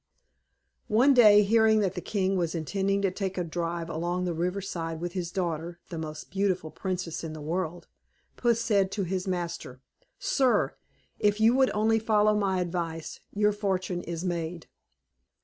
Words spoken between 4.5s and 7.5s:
side with his daughter, the most beautiful princess in the